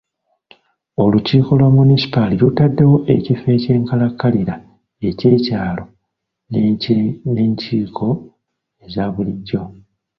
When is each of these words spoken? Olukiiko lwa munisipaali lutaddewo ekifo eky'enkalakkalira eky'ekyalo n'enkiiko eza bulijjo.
Olukiiko 1.03 1.51
lwa 1.59 1.69
munisipaali 1.77 2.35
lutaddewo 2.41 2.97
ekifo 3.15 3.45
eky'enkalakkalira 3.55 4.55
eky'ekyalo 5.09 5.83
n'enkiiko 7.31 8.07
eza 8.83 9.03
bulijjo. 9.13 9.61